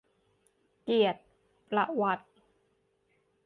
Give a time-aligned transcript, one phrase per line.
[0.83, 1.21] เกียรติ
[1.69, 2.25] ประวัติ